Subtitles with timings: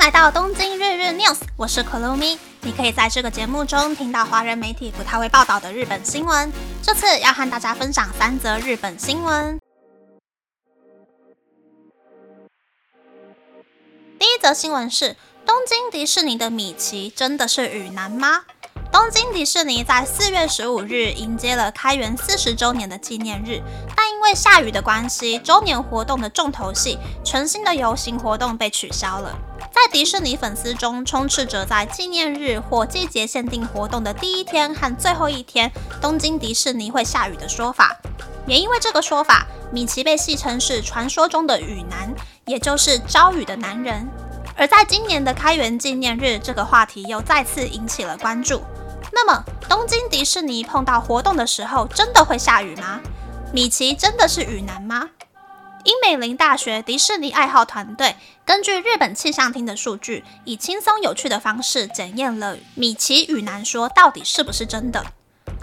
[0.00, 2.38] 来到东京日日 news，我是 Kurumi。
[2.62, 6.50] 你可以在这个节目中听到华人媒体不太会报道的日本新闻。
[6.82, 9.60] 这次要和大家分享三则日本新闻。
[14.18, 18.46] 第一则新闻是：东京迪士尼的米奇真的是雨男吗？
[18.90, 23.60] 东京迪士尼在四月十五日迎接了开园四十周年的纪念日，
[23.94, 29.38] 但因为下雨的关系，周年活动的重头戏——全新的游行活动被取消了。
[29.82, 35.72] 在迪士尼粉丝中，充斥着在纪念日或季节限定活动的第一天和最后一天，
[36.02, 37.96] 东京迪士尼会下雨的说法。
[38.46, 44.06] 也因为这个说法，米奇被戏称是传说中的雨男，也就是招雨的男人。
[44.54, 48.60] 而在今年的开园纪念日，这个话题又再次引起了关注。
[49.10, 53.00] 那么，东京迪士尼碰到活动的时候，真的会下雨吗？
[53.50, 55.08] 米奇真的是雨男吗？
[55.84, 65.04] 英美林大学迪士尼爱好团队根据日本气象厅的数据，以轻松有趣的方式检验了米奇雨男说到底是不是真的。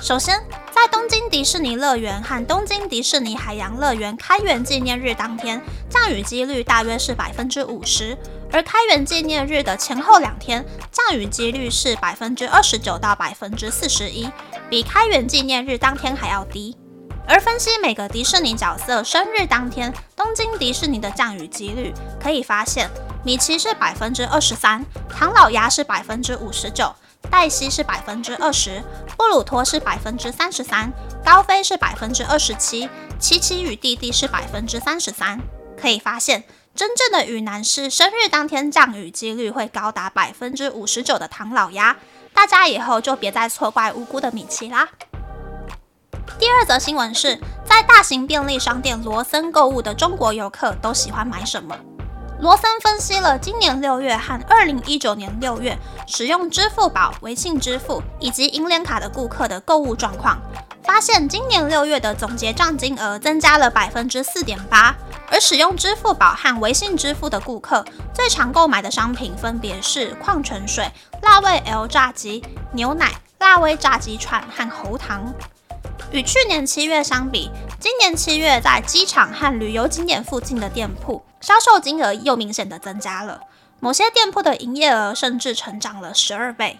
[0.00, 0.40] 首先，
[0.72, 8.16] 在东京迪士尼乐园和东京迪士尼海洋乐园开园纪念日当天，降雨几率大约是百分之五十。
[8.52, 14.28] 而开园纪念日的前后两天，降雨几率是百分之二十九到百分之四十一，
[14.68, 16.76] 比开园纪念日当天还要低。
[17.26, 22.88] 而分析每个迪士尼角色生日当天东京迪士尼的降雨几率，可以发现，
[23.24, 26.94] 米奇是百分之二十三，唐老鸭是百分之五十九，
[27.30, 28.82] 黛西是百分之二十，
[29.16, 30.92] 布鲁托是百分之三十三，
[31.24, 35.40] 高飞是百分之二十七，七七与弟弟是百分之三十三。
[35.80, 36.44] 可以发现。
[36.76, 41.96] 真正的雨男是生日当天降雨几率会高达百分之五十九的唐老鸭，
[42.32, 44.88] 大家以后就别再错怪无辜的米奇啦。
[46.44, 51.74] 第二则新闻是在大型便利商店罗森购物的中国游客都喜欢买什么？
[52.38, 60.38] 罗森分析了今年六月和二零一九年六月使用支付宝、微信支付以及银联卡的顾客的购物状况。
[60.82, 64.94] 发现今年六月的总结账金额增加了百分之四点八，
[65.30, 67.82] 而使用支付宝和微信支付的顾客
[68.12, 75.32] 最常购买的商品分别是矿泉水、辣味 L 炸鸡、牛奶、辣味炸鸡串和喉糖。
[76.14, 83.40] 与去年七月相比，今年七月在机场和旅游景点附近的店铺销售金额又明显的增加了，
[83.80, 86.78] 某些店铺的营业额甚至成长了十二倍。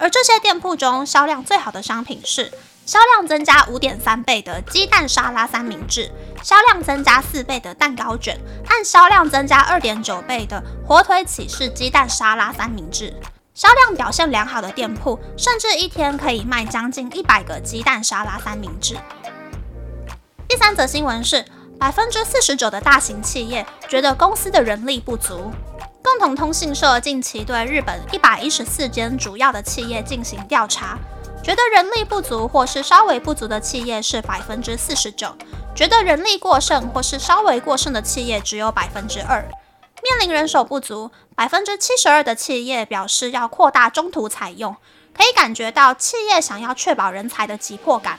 [0.00, 2.52] 而这些店铺中销量最好的商品是。
[2.84, 6.10] 销量增加五点三倍的鸡蛋沙拉三明治，
[6.42, 13.14] 销量增加四倍的蛋糕卷，和销量增加二点九倍的火腿起士鸡蛋沙拉三明治。
[13.62, 18.96] 销量表现良好的店铺，甚至一天可以卖将近一百个鸡蛋沙拉三明治。
[20.48, 21.44] 第三则新闻是，
[21.78, 25.52] 百分之四十九的大型企业觉得公司的人力不足。
[26.02, 30.98] 共同通信社近期对日本一百一十四间主要的企业进行调查。
[31.40, 35.32] 觉得人力不足或是稍微不足的企业是百分之四十九，
[35.72, 39.48] 觉得人力过剩或是稍微过剩的企业只有百分之二。
[40.02, 44.76] 面临人手不足，百分之七十二的企业表示要扩大中途采用，
[45.16, 48.18] 可以感觉到企业想要确保人才的急迫感。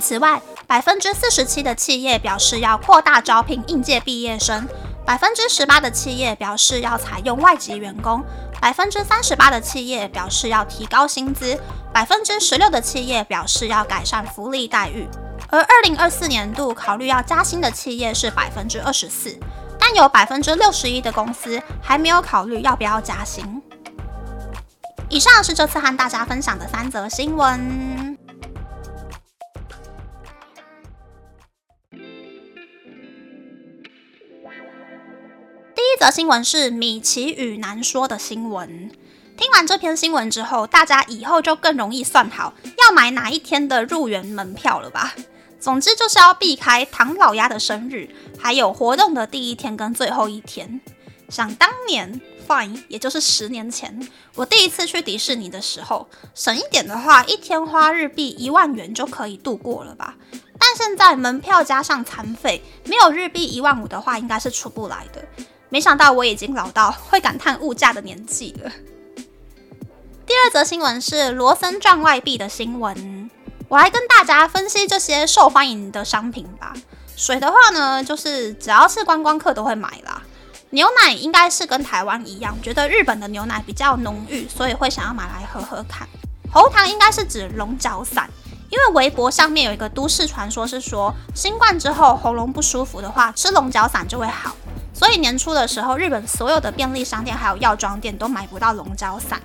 [0.00, 4.66] 此外，百分之四十七的企业表示要扩大招聘应届毕业生，
[5.06, 8.24] 百分之十八的企业表示要采用外籍员工。
[8.60, 11.58] 百分之三十八的企业表示要提高薪资，
[11.92, 15.08] 百分之十六的企业表示要改善福利待遇，
[15.48, 19.38] 而二零二四年度考虑要加薪的企业是百分之二十四，
[19.80, 23.60] 但有百分之六十一的公司还没有考虑要不要加薪。
[25.08, 28.16] 以上是这次和大家分享的三则新闻。
[35.74, 38.92] 第一则新闻是米奇与难说的新闻。
[39.36, 45.14] 听完这篇新闻之后，大家以后就更容易算好要买哪一天的入园门票了吧？
[45.60, 50.80] 总之就是要避开唐老鸭的生日，还有活动的第一天跟最后一天。
[51.28, 60.16] 想当年，fine，也就是十年前，我第一次去迪士尼的时候，省一点的话，一天花日币一万元就可以度过了吧？
[60.58, 65.22] 但现在门票加上餐费，没有日币一万五的话，应该是出不来的。
[65.68, 68.72] 没想到我已经老到会感叹物价的年纪了。
[70.26, 73.30] 第二则新闻是罗森赚外币的新闻，
[73.70, 76.74] 我来跟大家分析这些受欢迎的商品吧。
[77.16, 80.20] 水的话呢，就是只要是观光客都会买啦。
[80.70, 86.08] 牛奶应该是跟台湾一样，觉得日本的牛奶比较浓郁，所以会想要买来喝喝看。
[86.52, 88.28] 喉糖应该是指龙角散，
[88.70, 94.56] 因为微博上面有一个都市传说是说，新冠之后喉咙不舒服的话，吃龙角散就会好。
[94.92, 99.40] 所以年初的时候，日本所有的便利商店还有药妆店都买不到龙角散。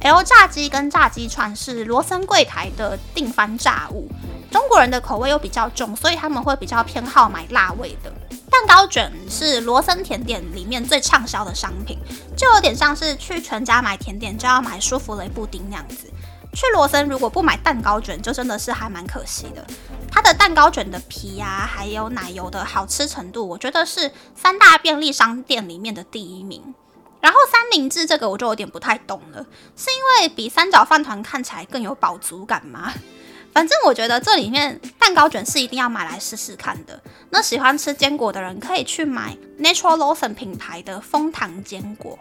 [0.00, 4.08] L 炸鸡跟炸鸡串是罗森柜台的定番炸物，
[4.50, 8.12] 中国人的口味又比较重，所以他们会比较偏好买辣味的。
[8.50, 11.98] 蛋糕卷是罗森甜点里面最畅销的商品，
[12.36, 16.08] 就有点像是去全家买甜点就要买舒芙蕾布丁那样子。
[16.54, 19.64] 去罗森如果不买蛋糕卷，就真的是还蛮可惜的。
[20.10, 26.74] 它的蛋糕卷的皮啊，还有奶油的好吃程度，我觉得是三大便利商店里面的第一名。
[27.20, 29.44] 然后三明治这个我就有点不太懂了，
[29.76, 32.92] 是因为比三角饭团看起来更有饱足感吗？
[33.52, 37.00] 反正我觉得这里面蛋糕卷是一定要买来试试看的。
[37.30, 42.18] 那喜欢吃坚果的人可以去买 Natural Lawson 品牌的枫糖坚果。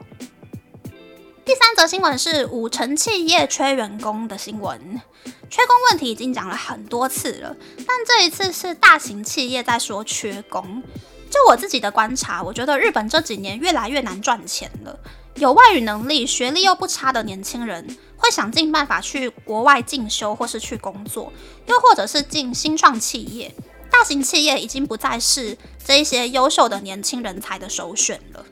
[1.46, 5.02] 第三则新闻是五成企业缺员工的新闻，
[5.50, 7.56] 缺工问题已经讲了很多次了，
[7.86, 10.82] 但这一次是大型企业在说缺工。
[11.30, 14.98] 就我自己的观察，我觉得日本这几年越来越难赚钱了。
[15.36, 17.86] 有外语能力、学历又不差的年轻人，
[18.18, 21.32] 会想尽办法去国外进修，或是去工作，
[21.68, 23.54] 又或者是进新创企业。
[23.92, 28.44] 大型企业已经不再是这一些优秀的年轻人才的首选了。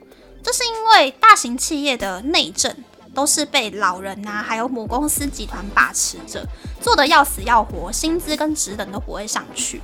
[0.44, 2.75] 这是因为大型企业的内政
[3.16, 6.45] 都是被老人呐，还有母公司集团把持着，
[6.81, 9.81] 做的要死要活，薪资跟职等都不会上去。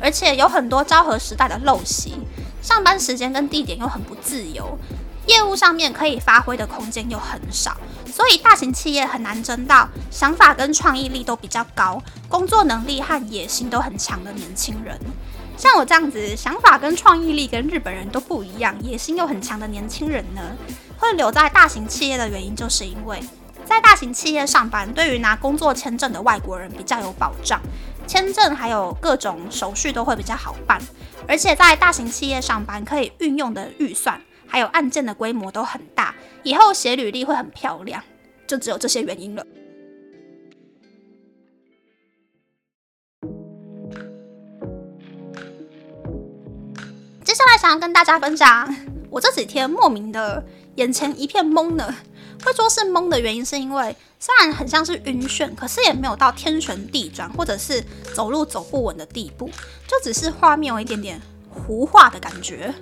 [0.00, 2.14] 而且有很多昭和时代的陋习，
[2.62, 4.78] 上班时间跟地点又很不自由，
[5.26, 7.76] 业务上面可以发挥的空间又很少，
[8.06, 14.98] 所以大型企业很难争到想法跟创意力都比较高、工作能力和野心都很强的年轻人。
[15.56, 20.40] 像我这样子，想法跟创意力跟日本人都不一样，野心又很强的年轻人呢，
[20.98, 23.20] 会留在大型企业的原因，就是因为
[23.64, 27.60] 在大型企业上班，对于拿工作签证的外国人比较有保障。
[28.08, 30.80] 签证还有各种手续都会比较好办，
[31.28, 38.02] 而且在大型企业上班可以运用的预算还有案件的规模都很大，以后写履历会很漂亮，
[38.46, 39.46] 就只有这些原因了。
[47.22, 48.74] 接下来想要跟大家分享，
[49.10, 50.42] 我这几天莫名的
[50.76, 51.94] 眼前一片懵呢。
[52.44, 59.48] 会说是懵的原因，是因为虽然很像是晕眩，可是也没有到天旋地转，或者是走路走不稳的地步，
[59.86, 61.20] 就只是画面有一点点
[61.50, 62.72] 糊化的感觉。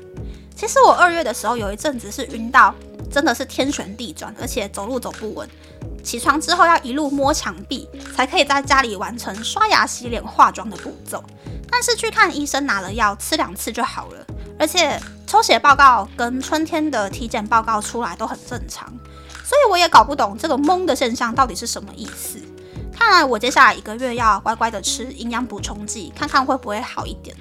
[0.55, 2.75] 其实我二月的时候有一阵子是晕到
[3.11, 5.49] 真的是天旋地转，而且走路走不稳，
[6.03, 11.23] 起床之后要一路摸墙壁，才可以在家里完成刷牙、洗脸、化妆的步骤。
[11.71, 14.27] 但是去看医生拿了药，吃两次就好了，
[14.59, 18.91] 而且抽血报告跟春天的体检报告出来都很正常。
[19.47, 22.41] 所以我也搞不懂这个懵的现象到底是什么意思。
[22.93, 27.37] 看来我接下来一个月要乖乖的吃营养补充剂，看看会不会好一点。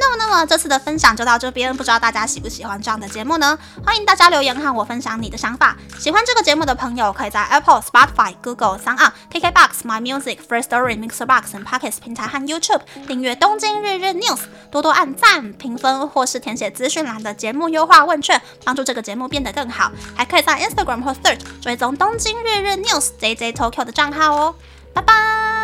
[0.00, 3.56] 那么，那么这次的分享就到这边，不知道大家喜不喜欢这样的节目呢？
[3.84, 5.76] 欢迎大家留言和我分享你的想法。
[5.98, 14.36] 喜欢这个节目的朋友，可以在 Apple、Spotify、Google、s o n d KKBox、My Music、Free Story、Mixbox 和 Pocket 平台和 YouTube 订阅《东京日日 News》，
[14.70, 19.92] 多多按赞、评分或是填写资讯栏的节目优化问卷，帮助这个节目变得更好。
[20.16, 24.54] 还可以在 Instagram 或 Search 追踪《东京日日 News》JJ Tokyo 的账号哦。
[24.94, 25.59] 拜拜。